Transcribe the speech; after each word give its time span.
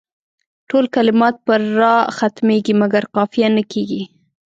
ټول 0.69 0.85
کلمات 0.95 1.35
پر 1.45 1.59
راء 1.81 2.03
ختمیږي 2.17 2.73
مګر 2.81 3.03
قافیه 3.15 3.47
نه 3.57 3.63
کیږي. 3.71 4.01